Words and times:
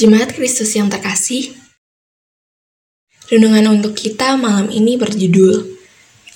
Jemaat 0.00 0.32
Kristus 0.32 0.72
yang 0.80 0.88
terkasih, 0.88 1.52
renungan 3.28 3.68
untuk 3.68 3.92
kita 3.92 4.32
malam 4.32 4.72
ini 4.72 4.96
berjudul 4.96 5.76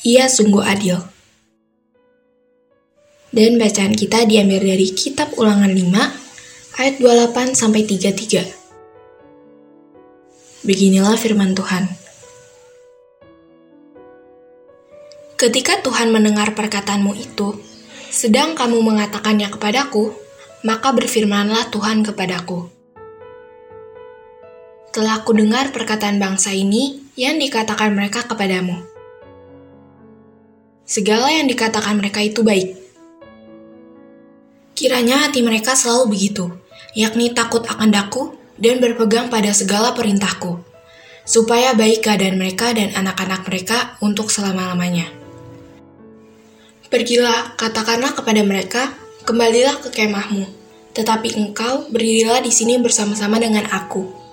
Ia 0.04 0.28
Sungguh 0.28 0.60
Adil. 0.60 1.00
Dan 3.32 3.56
bacaan 3.56 3.96
kita 3.96 4.28
diambil 4.28 4.68
dari 4.68 4.92
kitab 4.92 5.32
ulangan 5.40 5.72
5 5.72 5.80
ayat 6.76 7.00
28 7.00 7.56
sampai 7.56 7.88
33. 7.88 10.68
Beginilah 10.68 11.16
firman 11.16 11.56
Tuhan. 11.56 11.88
Ketika 15.40 15.80
Tuhan 15.80 16.12
mendengar 16.12 16.52
perkataanmu 16.52 17.16
itu, 17.16 17.64
sedang 18.12 18.52
kamu 18.52 18.84
mengatakannya 18.84 19.48
kepadaku, 19.48 20.12
maka 20.68 20.92
berfirmanlah 20.92 21.72
Tuhan 21.72 22.04
kepadaku 22.04 22.73
telah 24.94 25.26
dengar 25.26 25.74
perkataan 25.74 26.22
bangsa 26.22 26.54
ini 26.54 27.02
yang 27.18 27.34
dikatakan 27.42 27.90
mereka 27.98 28.22
kepadamu. 28.30 28.78
Segala 30.86 31.34
yang 31.34 31.50
dikatakan 31.50 31.98
mereka 31.98 32.22
itu 32.22 32.46
baik. 32.46 32.78
Kiranya 34.78 35.26
hati 35.26 35.42
mereka 35.42 35.74
selalu 35.74 36.14
begitu, 36.14 36.46
yakni 36.94 37.34
takut 37.34 37.66
akan 37.66 37.90
daku 37.90 38.38
dan 38.54 38.78
berpegang 38.78 39.34
pada 39.34 39.50
segala 39.50 39.98
perintahku, 39.98 40.62
supaya 41.26 41.74
baik 41.74 42.06
keadaan 42.06 42.38
mereka 42.38 42.70
dan 42.70 42.94
anak-anak 42.94 43.42
mereka 43.50 43.98
untuk 43.98 44.30
selama-lamanya. 44.30 45.10
Pergilah, 46.86 47.58
katakanlah 47.58 48.14
kepada 48.14 48.46
mereka, 48.46 48.94
kembalilah 49.26 49.74
ke 49.82 49.90
kemahmu, 49.90 50.46
tetapi 50.94 51.34
engkau 51.34 51.90
berdirilah 51.90 52.38
di 52.46 52.54
sini 52.54 52.78
bersama-sama 52.78 53.42
dengan 53.42 53.66
aku 53.74 54.23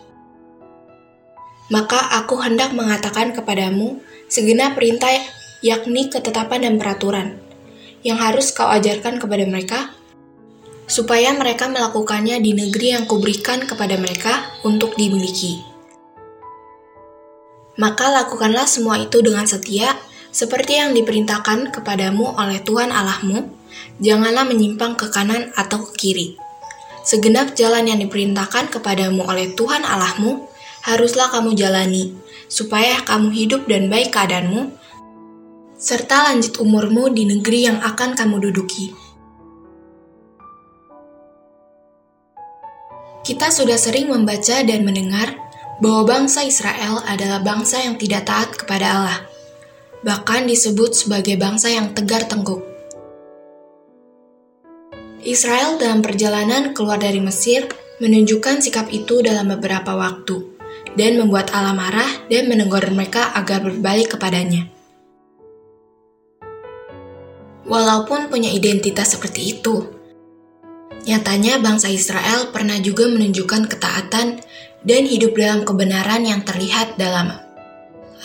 maka 1.71 2.19
aku 2.19 2.43
hendak 2.43 2.75
mengatakan 2.75 3.31
kepadamu 3.31 4.03
segenap 4.27 4.75
perintah 4.75 5.09
yakni 5.63 6.11
ketetapan 6.11 6.67
dan 6.67 6.75
peraturan 6.75 7.27
yang 8.03 8.19
harus 8.19 8.51
kau 8.51 8.67
ajarkan 8.67 9.17
kepada 9.17 9.47
mereka 9.47 9.95
supaya 10.91 11.31
mereka 11.31 11.71
melakukannya 11.71 12.43
di 12.43 12.51
negeri 12.51 12.91
yang 12.91 13.07
kuberikan 13.07 13.63
kepada 13.63 13.95
mereka 13.95 14.51
untuk 14.67 14.99
dimiliki. 14.99 15.63
Maka 17.79 18.11
lakukanlah 18.11 18.67
semua 18.67 18.99
itu 18.99 19.23
dengan 19.23 19.47
setia, 19.47 19.95
seperti 20.35 20.75
yang 20.75 20.91
diperintahkan 20.91 21.71
kepadamu 21.71 22.35
oleh 22.35 22.59
Tuhan 22.59 22.91
Allahmu, 22.91 23.47
janganlah 24.03 24.43
menyimpang 24.43 24.99
ke 24.99 25.07
kanan 25.07 25.55
atau 25.55 25.79
ke 25.87 25.91
kiri. 25.95 26.27
Segenap 27.07 27.55
jalan 27.55 27.87
yang 27.87 27.99
diperintahkan 28.03 28.69
kepadamu 28.75 29.23
oleh 29.23 29.55
Tuhan 29.55 29.87
Allahmu, 29.87 30.50
haruslah 30.81 31.29
kamu 31.29 31.53
jalani, 31.53 32.17
supaya 32.49 32.99
kamu 33.05 33.29
hidup 33.31 33.69
dan 33.69 33.87
baik 33.87 34.11
keadaanmu, 34.11 34.73
serta 35.77 36.29
lanjut 36.29 36.61
umurmu 36.61 37.09
di 37.13 37.25
negeri 37.25 37.69
yang 37.69 37.79
akan 37.81 38.17
kamu 38.17 38.49
duduki. 38.49 38.93
Kita 43.21 43.53
sudah 43.53 43.77
sering 43.77 44.09
membaca 44.09 44.65
dan 44.65 44.81
mendengar 44.81 45.37
bahwa 45.81 46.05
bangsa 46.05 46.41
Israel 46.45 47.01
adalah 47.05 47.41
bangsa 47.41 47.81
yang 47.81 47.95
tidak 47.97 48.25
taat 48.25 48.49
kepada 48.53 48.85
Allah, 48.97 49.19
bahkan 50.01 50.49
disebut 50.49 50.93
sebagai 50.93 51.37
bangsa 51.37 51.69
yang 51.69 51.93
tegar 51.93 52.25
tengkuk. 52.25 52.65
Israel 55.21 55.77
dalam 55.77 56.01
perjalanan 56.01 56.73
keluar 56.73 56.97
dari 56.97 57.21
Mesir 57.21 57.69
menunjukkan 58.01 58.65
sikap 58.65 58.89
itu 58.89 59.21
dalam 59.21 59.53
beberapa 59.53 59.93
waktu 59.93 60.50
dan 60.99 61.19
membuat 61.19 61.51
Allah 61.55 61.75
marah 61.75 62.11
dan 62.27 62.51
menegur 62.51 62.83
mereka 62.91 63.31
agar 63.35 63.63
berbalik 63.63 64.15
kepadanya. 64.17 64.67
Walaupun 67.67 68.27
punya 68.27 68.51
identitas 68.51 69.15
seperti 69.15 69.55
itu, 69.55 69.87
nyatanya 71.07 71.61
bangsa 71.63 71.87
Israel 71.87 72.51
pernah 72.51 72.75
juga 72.83 73.07
menunjukkan 73.07 73.71
ketaatan 73.71 74.43
dan 74.83 75.03
hidup 75.07 75.37
dalam 75.37 75.63
kebenaran 75.63 76.25
yang 76.27 76.43
terlihat 76.43 76.99
dalam 76.99 77.31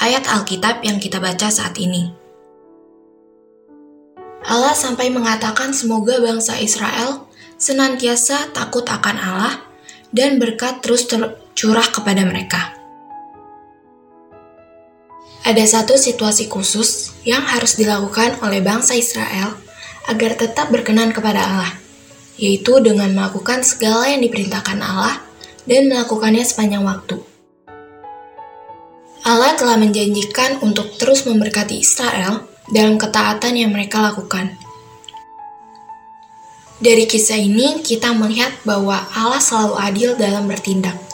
ayat 0.00 0.24
Alkitab 0.26 0.82
yang 0.82 0.98
kita 0.98 1.22
baca 1.22 1.48
saat 1.52 1.76
ini. 1.78 2.12
Allah 4.46 4.74
sampai 4.78 5.10
mengatakan 5.10 5.74
semoga 5.74 6.22
bangsa 6.22 6.54
Israel 6.62 7.26
senantiasa 7.58 8.54
takut 8.54 8.86
akan 8.86 9.16
Allah 9.18 9.54
dan 10.14 10.38
berkat 10.38 10.86
terus 10.86 11.06
tercurah 11.56 11.88
kepada 11.88 12.20
mereka. 12.28 12.76
Ada 15.48 15.80
satu 15.80 15.96
situasi 15.96 16.52
khusus 16.52 17.16
yang 17.24 17.40
harus 17.48 17.80
dilakukan 17.80 18.36
oleh 18.44 18.60
bangsa 18.60 18.92
Israel 18.92 19.56
agar 20.04 20.36
tetap 20.36 20.68
berkenan 20.68 21.16
kepada 21.16 21.40
Allah, 21.40 21.72
yaitu 22.36 22.76
dengan 22.84 23.08
melakukan 23.16 23.64
segala 23.64 24.04
yang 24.12 24.20
diperintahkan 24.20 24.78
Allah 24.84 25.24
dan 25.64 25.88
melakukannya 25.88 26.44
sepanjang 26.44 26.84
waktu. 26.84 27.24
Allah 29.24 29.56
telah 29.56 29.80
menjanjikan 29.80 30.60
untuk 30.60 30.92
terus 31.00 31.24
memberkati 31.24 31.80
Israel 31.80 32.44
dalam 32.68 33.00
ketaatan 33.00 33.56
yang 33.56 33.72
mereka 33.72 34.04
lakukan. 34.04 34.52
Dari 36.84 37.08
kisah 37.08 37.40
ini, 37.40 37.80
kita 37.80 38.12
melihat 38.12 38.52
bahwa 38.68 39.08
Allah 39.16 39.40
selalu 39.40 39.74
adil 39.80 40.10
dalam 40.20 40.44
bertindak. 40.44 41.05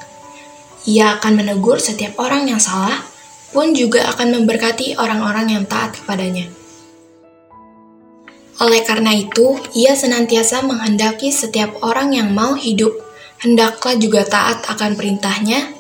Ia 0.88 1.19
akan 1.19 1.32
menegur 1.38 1.78
setiap 1.78 2.19
orang 2.19 2.50
yang 2.50 2.59
salah, 2.59 3.03
pun 3.54 3.76
juga 3.76 4.09
akan 4.10 4.41
memberkati 4.41 4.98
orang-orang 4.98 5.54
yang 5.54 5.65
taat 5.69 5.94
kepadanya. 6.00 6.48
Oleh 8.62 8.82
karena 8.87 9.15
itu, 9.15 9.59
ia 9.75 9.94
senantiasa 9.94 10.62
menghendaki 10.62 11.31
setiap 11.31 11.82
orang 11.82 12.15
yang 12.15 12.31
mau 12.34 12.54
hidup, 12.54 12.94
hendaklah 13.42 13.98
juga 13.98 14.22
taat 14.22 14.62
akan 14.71 14.94
perintahnya 14.94 15.75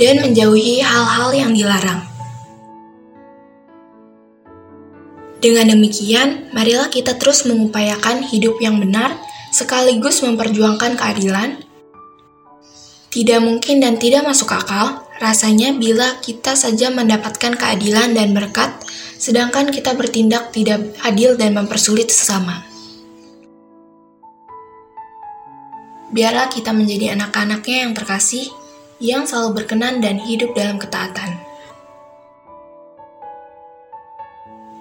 dan 0.00 0.24
menjauhi 0.24 0.80
hal-hal 0.80 1.30
yang 1.36 1.52
dilarang. 1.52 2.08
Dengan 5.40 5.72
demikian, 5.72 6.52
marilah 6.52 6.92
kita 6.92 7.16
terus 7.16 7.48
mengupayakan 7.48 8.28
hidup 8.28 8.60
yang 8.60 8.76
benar 8.76 9.16
sekaligus 9.52 10.20
memperjuangkan 10.20 11.00
keadilan. 11.00 11.64
Tidak 13.10 13.42
mungkin 13.42 13.82
dan 13.82 13.98
tidak 13.98 14.22
masuk 14.22 14.54
akal 14.54 15.02
rasanya 15.18 15.74
bila 15.74 16.22
kita 16.22 16.54
saja 16.54 16.94
mendapatkan 16.94 17.58
keadilan 17.58 18.14
dan 18.14 18.30
berkat, 18.30 18.70
sedangkan 19.18 19.74
kita 19.74 19.98
bertindak 19.98 20.54
tidak 20.54 20.94
adil 21.02 21.34
dan 21.34 21.58
mempersulit 21.58 22.06
sesama. 22.06 22.62
Biarlah 26.14 26.54
kita 26.54 26.70
menjadi 26.70 27.18
anak-anaknya 27.18 27.90
yang 27.90 27.92
terkasih, 27.98 28.46
yang 29.02 29.26
selalu 29.26 29.62
berkenan 29.62 29.98
dan 29.98 30.22
hidup 30.22 30.54
dalam 30.54 30.78
ketaatan. 30.78 31.34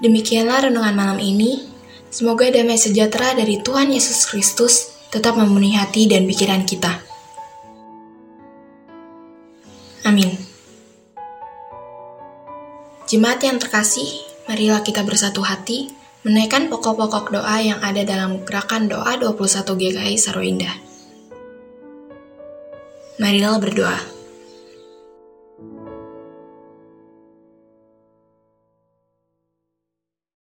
Demikianlah 0.06 0.70
renungan 0.70 0.94
malam 0.94 1.18
ini. 1.18 1.66
Semoga 2.14 2.46
damai 2.50 2.78
sejahtera 2.78 3.34
dari 3.34 3.58
Tuhan 3.62 3.90
Yesus 3.90 4.30
Kristus 4.30 5.02
tetap 5.10 5.34
memenuhi 5.34 5.74
hati 5.74 6.06
dan 6.06 6.30
pikiran 6.30 6.66
kita. 6.66 7.09
Amin. 10.10 10.34
Jemaat 13.06 13.46
yang 13.46 13.62
terkasih, 13.62 14.10
marilah 14.50 14.82
kita 14.82 15.06
bersatu 15.06 15.46
hati 15.46 15.94
menaikkan 16.26 16.66
pokok-pokok 16.66 17.30
doa 17.30 17.62
yang 17.62 17.78
ada 17.86 18.02
dalam 18.02 18.42
gerakan 18.42 18.90
doa 18.90 19.22
21 19.22 19.70
GKI 19.70 20.18
Indah. 20.42 20.76
Marilah 23.22 23.62
berdoa. 23.62 24.19